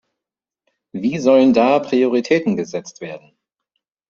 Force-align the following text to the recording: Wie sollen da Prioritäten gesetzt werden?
Wie 0.93 1.19
sollen 1.19 1.53
da 1.53 1.77
Prioritäten 1.77 2.55
gesetzt 2.57 3.01
werden? 3.01 3.37